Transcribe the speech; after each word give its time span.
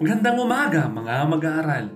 Magandang 0.00 0.40
umaga 0.40 0.88
mga 0.88 1.28
mag-aaral. 1.28 1.92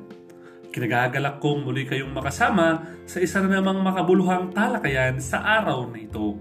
Kinagagalak 0.69 1.40
kong 1.40 1.64
muli 1.64 1.88
kayong 1.88 2.12
makasama 2.12 2.85
sa 3.08 3.17
isa 3.17 3.40
na 3.40 3.56
namang 3.56 3.80
makabuluhang 3.80 4.53
talakayan 4.53 5.17
sa 5.17 5.40
araw 5.40 5.88
na 5.88 6.04
ito. 6.04 6.37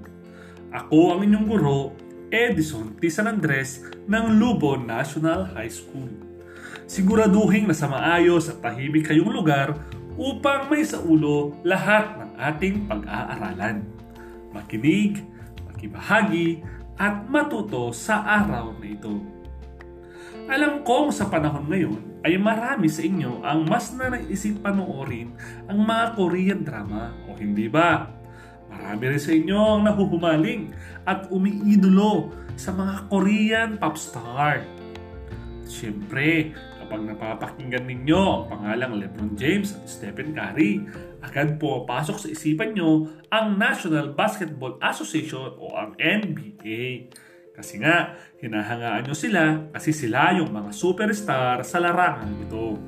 Ako 0.76 1.16
ang 1.16 1.24
inyong 1.24 1.48
guro, 1.48 1.96
Edison 2.28 3.00
T. 3.00 3.08
San 3.08 3.32
Andres 3.32 3.80
ng 4.12 4.36
Lubon 4.36 4.84
National 4.84 5.56
High 5.56 5.72
School. 5.72 6.12
Siguraduhin 6.84 7.72
na 7.72 7.76
sa 7.80 7.88
maayos 7.88 8.52
at 8.52 8.60
tahimik 8.60 9.08
kayong 9.08 9.32
lugar 9.32 9.80
upang 10.20 10.68
may 10.68 10.84
sa 10.84 11.00
ulo 11.00 11.56
lahat 11.64 12.12
ng 12.20 12.32
ating 12.44 12.92
pag-aaralan. 12.92 13.88
Makinig, 14.52 15.24
makibahagi, 15.72 16.60
at 17.00 17.24
matuto 17.32 17.96
sa 17.96 18.20
araw 18.20 18.76
na 18.84 18.88
ito. 18.92 19.33
Alam 20.52 20.84
kong 20.84 21.16
sa 21.16 21.32
panahon 21.32 21.72
ngayon 21.72 22.20
ay 22.28 22.36
marami 22.36 22.92
sa 22.92 23.00
inyo 23.00 23.48
ang 23.48 23.64
mas 23.64 23.96
na 23.96 24.12
naisip 24.12 24.60
panoorin 24.60 25.32
ang 25.72 25.80
mga 25.88 26.06
Korean 26.20 26.62
drama 26.68 27.16
o 27.32 27.36
hindi 27.40 27.72
ba? 27.72 28.12
Marami 28.68 29.16
rin 29.16 29.24
sa 29.24 29.32
inyo 29.32 29.56
ang 29.56 29.82
nahuhumaling 29.88 30.76
at 31.08 31.32
umiidolo 31.32 32.28
sa 32.60 32.76
mga 32.76 33.08
Korean 33.08 33.70
pop 33.80 33.96
star. 33.96 34.68
Siyempre, 35.64 36.52
kapag 36.76 37.08
napapakinggan 37.08 37.88
ninyo 37.88 38.20
ang 38.20 38.46
pangalang 38.52 39.00
Lebron 39.00 39.40
James 39.40 39.72
at 39.72 39.88
Stephen 39.88 40.36
Curry, 40.36 40.84
agad 41.24 41.56
po 41.56 41.88
pasok 41.88 42.20
sa 42.20 42.28
isipan 42.28 42.76
nyo 42.76 43.08
ang 43.32 43.56
National 43.56 44.12
Basketball 44.12 44.76
Association 44.84 45.56
o 45.56 45.72
ang 45.72 45.96
NBA. 45.96 47.08
Kasi 47.54 47.78
nga, 47.78 48.18
hinahangaan 48.42 49.06
nyo 49.06 49.14
sila 49.14 49.70
kasi 49.70 49.94
sila 49.94 50.34
yung 50.34 50.50
mga 50.50 50.74
superstar 50.74 51.62
sa 51.62 51.78
larangan 51.78 52.34
ito. 52.42 52.82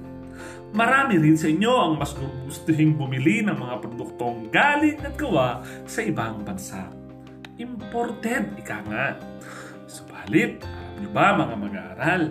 Marami 0.75 1.21
rin 1.21 1.37
sa 1.37 1.47
inyo 1.47 1.71
ang 1.71 1.93
mas 2.01 2.17
gustuhin 2.17 2.97
bumili 2.97 3.45
ng 3.45 3.55
mga 3.55 3.75
produktong 3.79 4.49
galing 4.49 4.99
at 5.05 5.13
gawa 5.15 5.61
sa 5.85 6.01
ibang 6.01 6.41
bansa. 6.41 6.89
Imported, 7.61 8.57
ika 8.59 8.83
nga. 8.89 9.15
Subalit, 9.87 10.59
alam 10.65 10.97
nyo 10.99 11.09
ba 11.13 11.27
mga 11.39 11.55
mag-aaral, 11.55 12.23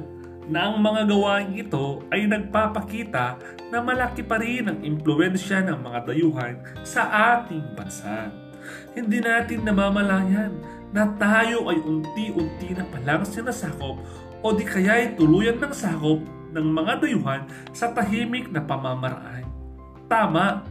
na 0.44 0.68
ang 0.68 0.76
mga 0.76 1.08
gawain 1.08 1.56
ito 1.56 2.04
ay 2.12 2.28
nagpapakita 2.28 3.40
na 3.72 3.80
malaki 3.80 4.20
pa 4.20 4.36
rin 4.36 4.68
ang 4.68 4.78
impluensya 4.84 5.64
ng 5.64 5.80
mga 5.80 5.98
dayuhan 6.12 6.54
sa 6.84 7.08
ating 7.40 7.64
bansa. 7.72 8.28
Hindi 8.92 9.24
natin 9.24 9.64
namamalayan 9.64 10.52
na 10.94 11.10
tayo 11.18 11.66
ay 11.74 11.82
unti-unti 11.82 12.70
na 12.70 12.86
palang 12.86 13.26
sinasakop 13.26 13.98
o 14.38 14.46
di 14.54 14.62
kaya 14.62 15.02
ay 15.02 15.18
tuluyan 15.18 15.58
ng 15.58 15.74
sakop 15.74 16.22
ng 16.54 16.66
mga 16.70 17.02
dayuhan 17.02 17.42
sa 17.74 17.90
tahimik 17.90 18.46
na 18.54 18.62
pamamaraan. 18.62 19.42
Tama. 20.06 20.62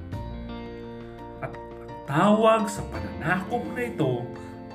At 1.44 1.52
ang 1.52 1.92
tawag 2.08 2.72
sa 2.72 2.88
pananakop 2.88 3.68
na 3.76 3.84
ito 3.84 4.24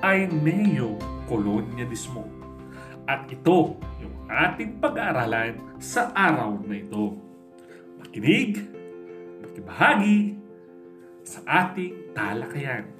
ay 0.04 0.28
neo-colonialismo. 0.28 2.28
At 3.08 3.24
ito 3.32 3.80
yung 4.04 4.28
ating 4.28 4.84
pag-aaralan 4.84 5.80
sa 5.80 6.12
araw 6.12 6.60
na 6.60 6.76
ito. 6.76 7.16
Makinig, 7.96 8.68
makibahagi 9.40 10.36
sa 11.24 11.40
ating 11.64 12.12
talakayan. 12.12 12.97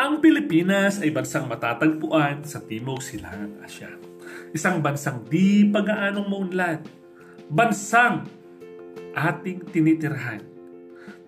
Ang 0.00 0.24
Pilipinas 0.24 1.04
ay 1.04 1.12
bansang 1.12 1.44
matatagpuan 1.44 2.40
sa 2.48 2.64
Timog 2.64 3.04
Silangang 3.04 3.60
Asya. 3.60 3.92
Isang 4.56 4.80
bansang 4.80 5.28
di 5.28 5.68
pag-aanong 5.68 6.28
maunlad. 6.32 6.80
Bansang 7.52 8.24
ating 9.12 9.68
tinitirhan 9.68 10.40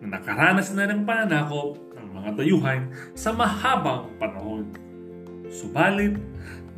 na 0.00 0.16
nakaranas 0.16 0.72
na 0.72 0.88
ng 0.88 1.04
pananakop 1.04 1.76
ng 1.92 2.08
mga 2.08 2.30
dayuhan 2.40 2.88
sa 3.12 3.36
mahabang 3.36 4.08
panahon. 4.16 4.64
Subalit, 5.52 6.16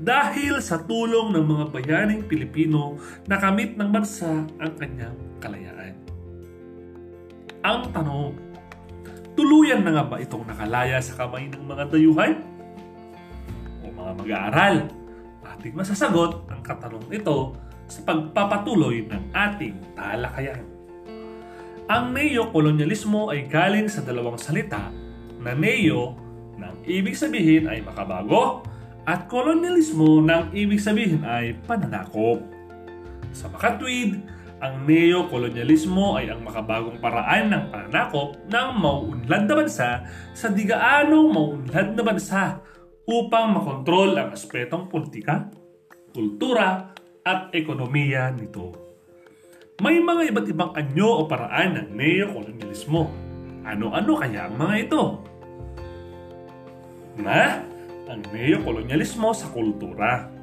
dahil 0.03 0.59
sa 0.59 0.83
tulong 0.83 1.31
ng 1.31 1.47
mga 1.47 1.65
bayaning 1.71 2.27
Pilipino, 2.27 2.99
nakamit 3.31 3.79
ng 3.79 3.95
bansa 3.95 4.43
ang 4.59 4.73
kanyang 4.75 5.17
kalayaan. 5.39 5.95
Ang 7.63 7.95
tanong, 7.95 8.35
Tuluyan 9.37 9.85
na 9.85 9.93
nga 9.93 10.05
ba 10.09 10.17
itong 10.17 10.49
nakalaya 10.49 10.97
sa 11.05 11.13
kamay 11.13 11.53
ng 11.53 11.61
mga 11.61 11.93
dayuhan? 11.93 12.41
O 13.85 13.93
mga 13.93 14.13
mag-aaral? 14.17 14.77
Ating 15.45 15.77
masasagot 15.77 16.49
ang 16.49 16.65
katanong 16.65 17.05
ito 17.13 17.53
sa 17.85 18.01
pagpapatuloy 18.03 19.05
ng 19.05 19.23
ating 19.37 19.77
talakayan. 19.93 20.65
Ang 21.87 22.17
neo-kolonyalismo 22.17 23.31
ay 23.31 23.47
galing 23.47 23.87
sa 23.87 24.03
dalawang 24.03 24.41
salita 24.41 24.91
na 25.39 25.53
neo 25.55 26.17
nang 26.57 26.81
ibig 26.89 27.15
sabihin 27.15 27.69
ay 27.69 27.85
makabago 27.85 28.65
at 29.07 29.29
kolonyalismo 29.31 30.19
nang 30.25 30.51
ibig 30.51 30.83
sabihin 30.83 31.23
ay 31.23 31.55
pananakop. 31.69 32.43
Sa 33.31 33.53
makatwid, 33.53 34.19
ang 34.57 34.89
neo-kolonyalismo 34.89 36.17
ay 36.17 36.33
ang 36.33 36.41
makabagong 36.41 36.97
paraan 36.97 37.53
ng 37.53 37.65
pananakop 37.69 38.41
ng 38.49 38.69
mauunlad 38.81 39.45
na 39.45 39.55
bansa 39.55 39.91
sa 40.33 40.47
digaanong 40.49 41.29
mauunlad 41.29 41.93
na 41.93 42.03
bansa 42.03 42.65
upang 43.05 43.53
makontrol 43.53 44.17
ang 44.17 44.33
aspetong 44.33 44.89
politika, 44.89 45.53
kultura, 46.17 46.97
at 47.27 47.51
ekonomiya 47.51 48.31
nito. 48.33 48.71
May 49.83 49.99
mga 49.99 50.31
iba't 50.31 50.47
ibang 50.47 50.73
anyo 50.79 51.21
o 51.21 51.23
paraan 51.27 51.75
ng 51.75 51.89
neo-kolonyalismo. 51.99 53.03
Ano-ano 53.67 54.13
kaya 54.15 54.47
ang 54.47 54.55
mga 54.57 54.75
ito? 54.89 55.03
Na, 57.19 57.61
ang 58.07 58.23
neo-kolonyalismo 58.31 59.35
sa 59.35 59.51
kultura 59.51 60.36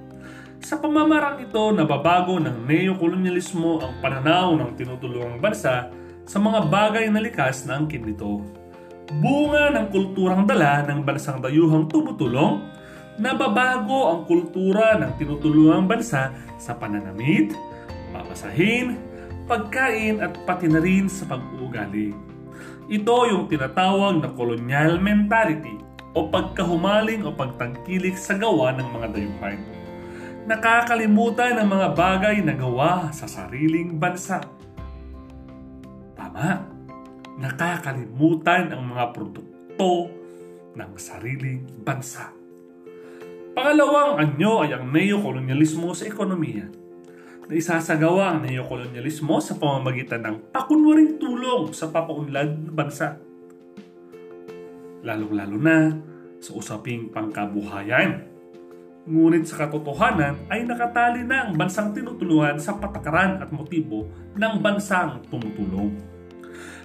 sa 0.64 0.80
pamamarang 0.80 1.44
ito, 1.44 1.76
nababago 1.76 2.40
ng 2.40 2.64
neo-kolonyalismo 2.64 3.84
ang 3.84 4.00
pananaw 4.00 4.56
ng 4.56 4.80
tinutulungang 4.80 5.44
bansa 5.44 5.92
sa 6.24 6.38
mga 6.40 6.72
bagay 6.72 7.12
na 7.12 7.20
likas 7.20 7.68
na 7.68 7.84
angkin 7.84 8.08
nito. 8.08 8.40
Bunga 9.20 9.76
ng 9.76 9.92
kulturang 9.92 10.48
dala 10.48 10.88
ng 10.88 11.04
bansang 11.04 11.44
dayuhang 11.44 11.92
tumutulong, 11.92 12.64
nababago 13.20 14.16
ang 14.16 14.22
kultura 14.24 14.96
ng 15.04 15.12
tinutulungang 15.20 15.84
bansa 15.84 16.32
sa 16.56 16.72
pananamit, 16.80 17.52
mamasahin, 18.16 18.96
pagkain 19.52 20.24
at 20.24 20.32
pati 20.48 20.72
na 20.72 20.80
rin 20.80 21.12
sa 21.12 21.28
pag-uugali. 21.28 22.16
Ito 22.88 23.16
yung 23.36 23.52
tinatawag 23.52 24.24
na 24.24 24.32
colonial 24.32 24.96
mentality 24.96 25.76
o 26.16 26.32
pagkahumaling 26.32 27.28
o 27.28 27.36
pagtangkilik 27.36 28.16
sa 28.16 28.40
gawa 28.40 28.72
ng 28.80 28.88
mga 28.96 29.08
dayuhan 29.12 29.83
nakakalimutan 30.44 31.56
ang 31.56 31.72
mga 31.72 31.88
bagay 31.96 32.44
na 32.44 32.54
gawa 32.56 33.08
sa 33.16 33.28
sariling 33.28 33.96
bansa. 33.96 34.44
Tama, 36.20 36.68
nakakalimutan 37.40 38.76
ang 38.76 38.84
mga 38.92 39.06
produkto 39.16 40.12
ng 40.76 40.92
sariling 41.00 41.64
bansa. 41.80 42.36
Pangalawang 43.54 44.20
anyo 44.20 44.66
ay 44.66 44.76
ang 44.76 44.90
neokolonyalismo 44.90 45.94
sa 45.94 46.10
ekonomiya 46.10 46.68
na 47.48 47.54
isasagawa 47.54 48.36
ang 48.36 48.50
neokolonyalismo 48.50 49.38
sa 49.40 49.56
pamamagitan 49.56 50.26
ng 50.26 50.36
pakunwaring 50.52 51.22
tulong 51.22 51.72
sa 51.72 51.88
papaunlad 51.94 52.68
ng 52.68 52.74
bansa. 52.74 53.22
Lalong-lalo 55.04 55.58
na 55.60 55.78
sa 56.40 56.52
usaping 56.56 57.12
pangkabuhayan 57.14 58.33
Ngunit 59.04 59.52
sa 59.52 59.68
katotohanan 59.68 60.48
ay 60.48 60.64
nakatali 60.64 61.28
na 61.28 61.44
ang 61.44 61.60
bansang 61.60 61.92
tinutulungan 61.92 62.56
sa 62.56 62.80
patakaran 62.80 63.36
at 63.44 63.52
motibo 63.52 64.08
ng 64.40 64.54
bansang 64.64 65.20
tumutulong. 65.28 65.92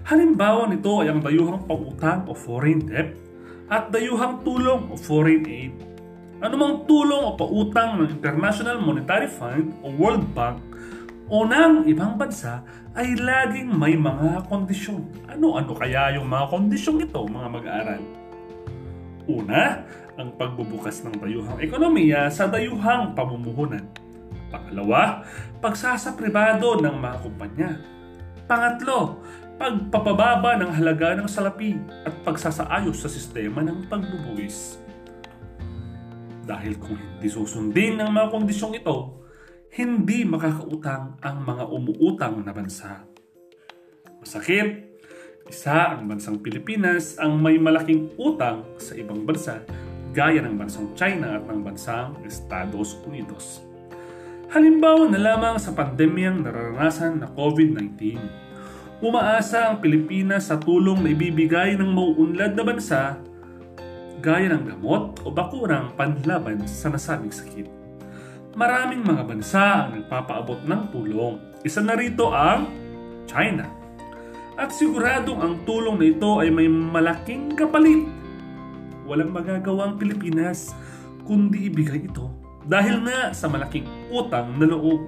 Halimbawa 0.03 0.67
nito 0.67 0.99
ay 0.99 1.15
ang 1.15 1.23
dayuhang 1.23 1.62
pangutang 1.70 2.26
o 2.26 2.35
foreign 2.35 2.82
debt 2.91 3.15
at 3.70 3.94
dayuhang 3.94 4.43
tulong 4.43 4.91
o 4.91 4.99
foreign 4.99 5.47
aid. 5.47 5.79
Anumang 6.43 6.91
tulong 6.91 7.23
o 7.23 7.38
pautang 7.38 8.03
ng 8.03 8.11
International 8.11 8.82
Monetary 8.82 9.31
Fund 9.31 9.79
o 9.87 9.94
World 9.94 10.26
Bank 10.35 10.59
o 11.31 11.47
ng 11.47 11.87
ibang 11.87 12.19
bansa 12.19 12.67
ay 12.99 13.14
laging 13.14 13.71
may 13.71 13.94
mga 13.94 14.43
kondisyon. 14.50 15.06
Ano-ano 15.31 15.71
kaya 15.71 16.19
yung 16.19 16.26
mga 16.26 16.50
kondisyong 16.50 16.99
ito 16.99 17.23
mga 17.31 17.47
mag-aaral? 17.47 18.03
Una, 19.29 19.85
ang 20.17 20.33
pagbubukas 20.41 21.05
ng 21.05 21.21
dayuhang 21.21 21.61
ekonomiya 21.61 22.33
sa 22.33 22.49
dayuhang 22.49 23.13
pamumuhunan. 23.13 23.85
Pangalawa, 24.49 25.21
pagsasa 25.61 26.17
pribado 26.17 26.81
ng 26.81 26.97
mga 26.97 27.17
kumpanya. 27.21 27.71
Pangatlo, 28.49 29.21
pagpapababa 29.61 30.57
ng 30.57 30.73
halaga 30.73 31.13
ng 31.13 31.29
salapi 31.29 31.77
at 32.09 32.17
pagsasaayos 32.25 33.05
sa 33.05 33.13
sistema 33.13 33.61
ng 33.61 33.85
pagbubuwis. 33.93 34.81
Dahil 36.49 36.81
kung 36.81 36.97
hindi 36.97 37.29
susundin 37.29 38.01
ng 38.01 38.09
mga 38.09 38.33
kondisyong 38.33 38.81
ito, 38.81 39.21
hindi 39.77 40.25
makakautang 40.25 41.21
ang 41.21 41.45
mga 41.45 41.69
umuutang 41.69 42.41
na 42.41 42.57
bansa. 42.57 43.05
Masakit, 44.25 44.88
isa 45.49 45.97
ang 45.97 46.05
bansang 46.05 46.45
Pilipinas 46.45 47.17
ang 47.17 47.41
may 47.41 47.56
malaking 47.56 48.12
utang 48.21 48.69
sa 48.77 48.93
ibang 48.93 49.25
bansa 49.25 49.65
gaya 50.12 50.45
ng 50.45 50.61
bansang 50.61 50.93
China 50.93 51.41
at 51.41 51.45
ng 51.49 51.65
bansang 51.65 52.21
Estados 52.25 53.00
Unidos. 53.09 53.65
Halimbawa 54.53 55.09
na 55.09 55.21
lamang 55.21 55.56
sa 55.61 55.73
pandemyang 55.73 56.45
nararanasan 56.45 57.21
na 57.21 57.29
COVID-19. 57.33 58.17
Umaasa 59.05 59.73
ang 59.73 59.81
Pilipinas 59.81 60.49
sa 60.49 60.56
tulong 60.56 61.05
na 61.05 61.12
ibibigay 61.12 61.77
ng 61.77 61.91
mauunlad 61.93 62.53
na 62.56 62.65
bansa 62.65 63.21
gaya 64.19 64.50
ng 64.50 64.65
gamot 64.67 65.23
o 65.23 65.31
bakurang 65.31 65.95
panlaban 65.95 66.67
sa 66.67 66.91
nasabing 66.91 67.31
sakit. 67.31 67.69
Maraming 68.59 69.06
mga 69.06 69.23
bansa 69.23 69.87
ang 69.87 70.03
nagpapaabot 70.03 70.67
ng 70.67 70.83
tulong. 70.91 71.39
Isa 71.62 71.79
na 71.79 71.95
rito 71.95 72.35
ang 72.35 72.67
China. 73.31 73.78
At 74.59 74.75
siguradong 74.75 75.39
ang 75.39 75.55
tulong 75.63 76.03
na 76.03 76.07
ito 76.11 76.43
ay 76.43 76.51
may 76.51 76.67
malaking 76.67 77.55
kapalit. 77.55 78.03
Walang 79.07 79.31
magagawa 79.31 79.87
ang 79.87 79.95
Pilipinas 79.95 80.75
kundi 81.23 81.71
ibigay 81.71 82.11
ito 82.11 82.27
dahil 82.67 83.07
nga 83.07 83.31
sa 83.31 83.47
malaking 83.47 83.87
utang 84.11 84.59
na 84.59 84.67
loob. 84.67 85.07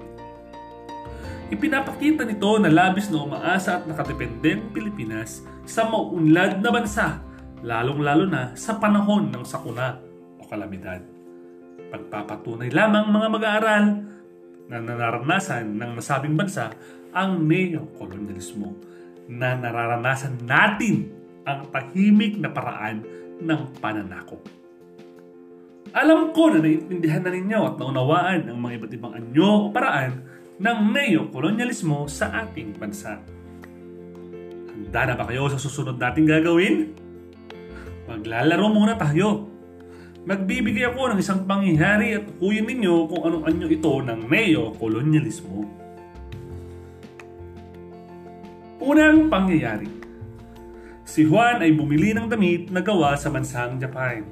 Ipinapakita 1.51 2.23
nito 2.23 2.47
na 2.63 2.71
labis 2.71 3.11
na 3.11 3.27
umaasa 3.27 3.83
at 3.83 3.83
nakadepende 3.83 4.55
ang 4.55 4.71
Pilipinas 4.71 5.43
sa 5.67 5.83
mauunlad 5.83 6.63
na 6.63 6.71
bansa, 6.71 7.19
lalong-lalo 7.59 8.31
na 8.31 8.55
sa 8.55 8.79
panahon 8.79 9.35
ng 9.35 9.43
sakuna 9.43 9.99
o 10.39 10.47
kalamidad. 10.47 11.03
Pagpapatunay 11.91 12.71
lamang 12.71 13.11
mga 13.11 13.27
mag-aaral 13.27 13.85
na 14.71 14.79
nararanasan 14.79 15.75
ng 15.75 15.99
nasabing 15.99 16.39
bansa 16.39 16.71
ang 17.11 17.43
neo-kolonyalismo 17.43 18.90
na 19.27 19.57
nararanasan 19.57 20.41
natin 20.45 21.09
ang 21.45 21.69
tahimik 21.73 22.37
na 22.37 22.49
paraan 22.49 23.05
ng 23.41 23.61
pananakop. 23.81 24.41
Alam 25.91 26.31
ko 26.31 26.53
na 26.53 26.63
naiintindihan 26.63 27.25
na 27.25 27.33
ninyo 27.35 27.59
at 27.67 27.75
naunawaan 27.75 28.47
ang 28.47 28.57
mga 28.61 28.73
iba't 28.79 28.93
ibang 28.95 29.13
anyo 29.17 29.67
o 29.67 29.71
paraan 29.73 30.23
ng 30.61 30.77
neo-kolonyalismo 30.93 32.07
sa 32.07 32.47
ating 32.47 32.77
bansa. 32.79 33.19
Handa 34.71 35.01
na 35.03 35.13
ba 35.19 35.27
kayo 35.27 35.51
sa 35.51 35.59
susunod 35.59 35.99
nating 35.99 36.29
gagawin? 36.29 36.95
Maglalaro 38.07 38.71
muna 38.71 38.95
tayo 38.95 39.51
Magbibigay 40.21 40.85
ako 40.93 41.09
ng 41.09 41.19
isang 41.19 41.49
pangyayari 41.49 42.13
at 42.13 42.25
huyin 42.37 42.69
ninyo 42.69 43.09
kung 43.09 43.25
anong 43.25 43.41
anyo 43.49 43.65
ito 43.65 44.05
ng 44.05 44.29
neo-kolonyalismo. 44.29 45.80
Unang 48.81 49.29
pangyayari. 49.29 49.85
Si 51.05 51.21
Juan 51.21 51.61
ay 51.61 51.69
bumili 51.77 52.17
ng 52.17 52.25
damit 52.25 52.73
na 52.73 52.81
gawa 52.81 53.13
sa 53.13 53.29
bansang 53.29 53.77
Japan. 53.77 54.25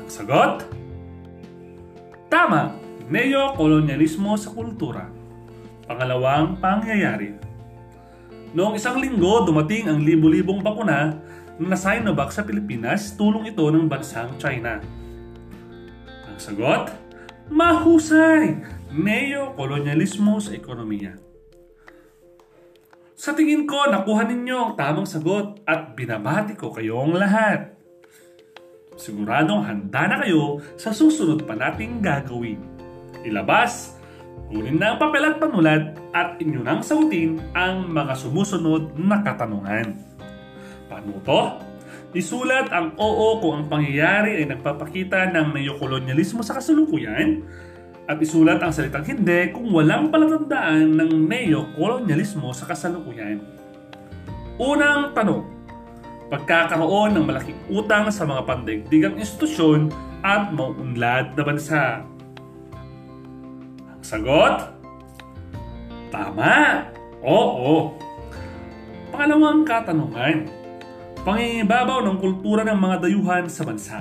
Ang 0.00 0.08
sagot? 0.08 0.64
Tama! 2.32 2.80
Neo-kolonyalismo 3.12 4.40
sa 4.40 4.48
kultura. 4.56 5.04
Pangalawang 5.84 6.56
pangyayari. 6.64 7.36
Noong 8.56 8.80
isang 8.80 8.96
linggo, 8.96 9.44
dumating 9.44 9.92
ang 9.92 10.00
libu-libong 10.00 10.64
bakuna 10.64 11.20
na 11.60 11.76
Sinovac 11.76 12.32
sa 12.32 12.40
Pilipinas, 12.40 13.12
tulong 13.20 13.52
ito 13.52 13.68
ng 13.68 13.84
bansang 13.84 14.32
China. 14.40 14.80
Ang 16.24 16.40
sagot? 16.40 16.88
Mahusay! 17.52 18.64
Neo-kolonyalismo 18.96 20.40
sa 20.40 20.56
ekonomiya. 20.56 21.20
Sa 23.22 23.38
tingin 23.38 23.70
ko, 23.70 23.86
nakuha 23.86 24.26
ninyo 24.26 24.58
ang 24.58 24.72
tamang 24.74 25.06
sagot 25.06 25.62
at 25.62 25.94
binabati 25.94 26.58
ko 26.58 26.74
kayong 26.74 27.14
lahat. 27.14 27.70
Siguradong 28.98 29.62
handa 29.62 30.10
na 30.10 30.26
kayo 30.26 30.58
sa 30.74 30.90
susunod 30.90 31.46
pa 31.46 31.54
nating 31.54 32.02
gagawin. 32.02 32.58
Ilabas, 33.22 33.94
kunin 34.50 34.74
na 34.74 34.90
ang 34.90 34.98
papel 34.98 35.22
at 35.22 35.38
panulat 35.38 35.94
at 36.10 36.34
inyo 36.42 36.66
nang 36.66 36.82
sautin 36.82 37.38
ang 37.54 37.94
mga 37.94 38.10
sumusunod 38.18 38.98
na 38.98 39.22
katanungan. 39.22 40.02
Paano 40.90 41.22
to? 41.22 41.42
Isulat 42.18 42.74
ang 42.74 42.98
oo 42.98 43.38
kung 43.38 43.54
ang 43.54 43.66
pangyayari 43.70 44.42
ay 44.42 44.50
nagpapakita 44.50 45.30
ng 45.30 45.54
neokolonyalismo 45.54 46.42
sa 46.42 46.58
kasalukuyan 46.58 47.46
at 48.10 48.18
isulat 48.18 48.58
ang 48.58 48.74
salitang 48.74 49.06
hindi 49.06 49.54
kung 49.54 49.70
walang 49.70 50.10
palatandaan 50.10 50.98
ng 50.98 51.10
neokolonyalismo 51.30 52.50
sa 52.50 52.66
kasalukuyan. 52.66 53.38
Unang 54.58 55.14
tanong, 55.14 55.42
pagkakaroon 56.32 57.14
ng 57.14 57.24
malaking 57.24 57.60
utang 57.70 58.10
sa 58.10 58.26
mga 58.26 58.42
pandaigdigang 58.48 59.16
institusyon 59.20 59.92
at 60.22 60.50
mauunlad 60.50 61.34
na 61.34 61.42
bansa. 61.42 62.02
Ang 63.86 64.02
sagot? 64.02 64.70
Tama! 66.10 66.88
Oo! 67.22 67.96
Pangalawang 69.12 69.62
katanungan, 69.62 70.48
pangingibabaw 71.22 72.02
ng 72.02 72.16
kultura 72.18 72.64
ng 72.66 72.78
mga 72.80 72.96
dayuhan 73.06 73.44
sa 73.46 73.62
bansa? 73.62 73.98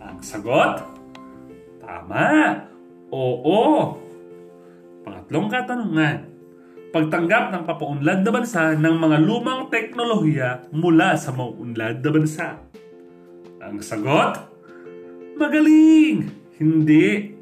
Ang 0.00 0.22
sagot? 0.22 0.91
Tama! 1.92 2.56
Oo! 3.12 4.00
Pangatlong 5.04 5.48
katanungan, 5.52 6.24
pagtanggap 6.88 7.52
ng 7.52 7.62
papaunlad 7.68 8.24
na 8.24 8.32
bansa 8.32 8.72
ng 8.72 8.96
mga 8.96 9.20
lumang 9.20 9.68
teknolohiya 9.68 10.72
mula 10.72 11.20
sa 11.20 11.36
mauunlad 11.36 12.00
na 12.00 12.10
bansa. 12.16 12.64
Ang 13.60 13.84
sagot? 13.84 14.40
Magaling! 15.36 16.32
Hindi! 16.56 17.36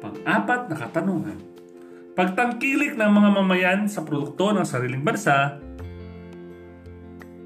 Pang-apat 0.00 0.72
na 0.72 0.76
katanungan, 0.80 1.38
pagtangkilik 2.16 2.96
ng 2.96 3.10
mga 3.12 3.30
mamayan 3.36 3.80
sa 3.84 4.00
produkto 4.00 4.48
ng 4.56 4.64
sariling 4.64 5.04
bansa 5.04 5.60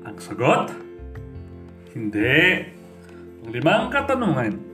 ang 0.07 0.19
sagot? 0.23 0.71
Hindi. 1.91 2.69
Ang 3.43 3.51
limang 3.51 3.91
katanungan. 3.91 4.72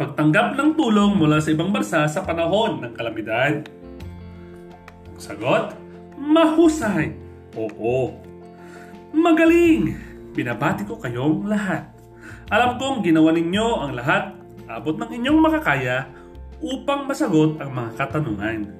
Pagtanggap 0.00 0.56
ng 0.56 0.80
tulong 0.80 1.12
mula 1.12 1.44
sa 1.44 1.52
ibang 1.52 1.68
bansa 1.68 2.08
sa 2.08 2.24
panahon 2.24 2.80
ng 2.80 2.96
kalamidad. 2.96 3.68
Sagot? 5.20 5.76
Mahusay. 6.16 7.12
Oo. 7.52 8.16
Magaling. 9.12 9.92
Binabati 10.32 10.88
ko 10.88 10.96
kayong 10.96 11.44
lahat. 11.44 11.92
Alam 12.48 12.80
kong 12.80 13.04
ginawa 13.04 13.28
ninyo 13.36 13.66
ang 13.76 13.92
lahat 13.92 14.32
abot 14.72 14.96
ng 14.96 15.20
inyong 15.20 15.36
makakaya 15.36 16.08
upang 16.64 17.04
masagot 17.04 17.60
ang 17.60 17.68
mga 17.68 18.00
katanungan. 18.00 18.72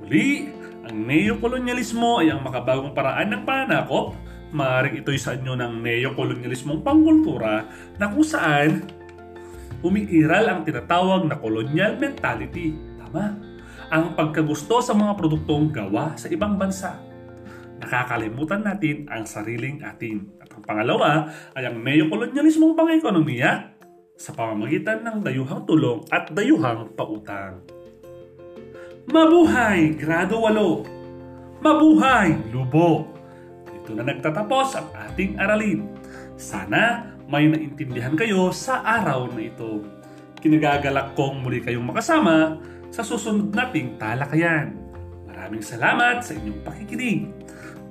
Muli, 0.00 0.48
ang 0.88 0.96
neokolonyalismo 0.96 2.24
ay 2.24 2.32
ang 2.32 2.40
makabagong 2.40 2.96
paraan 2.96 3.36
ng 3.36 3.42
panakop 3.44 4.16
Maaaring 4.52 5.00
ito'y 5.00 5.16
sa 5.16 5.32
inyo 5.32 5.56
ng 5.56 5.80
neo-kolonyalismong 5.80 6.84
pangkultura 6.84 7.64
na 7.96 8.04
kung 8.12 8.20
saan 8.20 8.84
umiiral 9.82 10.48
ang 10.48 10.60
tinatawag 10.62 11.26
na 11.26 11.36
colonial 11.36 11.98
mentality. 11.98 12.74
Tama. 12.98 13.36
Ang 13.92 14.16
pagkagusto 14.16 14.80
sa 14.80 14.96
mga 14.96 15.18
produktong 15.18 15.68
gawa 15.68 16.16
sa 16.16 16.30
ibang 16.32 16.56
bansa. 16.56 16.96
Nakakalimutan 17.82 18.62
natin 18.62 19.10
ang 19.10 19.26
sariling 19.26 19.82
atin. 19.82 20.30
At 20.38 20.54
ang 20.54 20.62
pangalawa 20.64 21.28
ay 21.58 21.66
ang 21.68 21.82
neo-kolonyalismong 21.82 22.78
pang-ekonomiya 22.78 23.74
sa 24.16 24.30
pamamagitan 24.32 25.02
ng 25.02 25.18
dayuhang 25.20 25.66
tulong 25.66 26.06
at 26.08 26.30
dayuhang 26.30 26.94
pautang. 26.94 27.60
Mabuhay! 29.10 29.98
Grado 29.98 30.38
8! 30.46 31.58
Mabuhay! 31.58 32.38
Lubo! 32.54 33.10
Ito 33.66 33.98
na 33.98 34.06
nagtatapos 34.06 34.78
ang 34.78 34.88
ating 34.94 35.42
aralin. 35.42 35.90
Sana 36.38 37.11
may 37.32 37.48
naintindihan 37.48 38.12
kayo 38.12 38.52
sa 38.52 38.84
araw 38.84 39.32
na 39.32 39.48
ito. 39.48 39.80
Kinagagalak 40.36 41.16
kong 41.16 41.40
muli 41.40 41.64
kayong 41.64 41.88
makasama 41.88 42.60
sa 42.92 43.00
susunod 43.00 43.56
nating 43.56 43.96
talakayan. 43.96 44.76
Maraming 45.24 45.64
salamat 45.64 46.20
sa 46.20 46.36
inyong 46.36 46.60
pakikinig. 46.60 47.32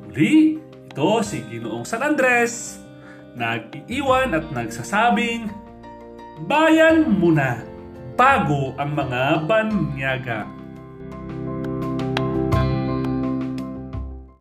Muli, 0.05 0.61
ito 0.61 1.09
si 1.25 1.41
Ginoong 1.49 1.81
San 1.81 2.05
Andres, 2.05 2.85
nag-iiwan 3.33 4.37
at 4.37 4.45
nagsasabing, 4.53 5.49
Bayan 6.45 7.09
muna 7.09 7.65
bago 8.13 8.77
ang 8.77 8.93
mga 8.93 9.49
banyaga. 9.49 10.60